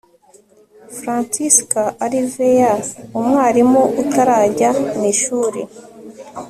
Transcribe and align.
Francisca 0.99 1.83
Alvear 2.05 2.79
umwarimu 3.19 3.81
utarajya 4.01 4.69
mu 4.95 5.03
ishuri 5.13 5.61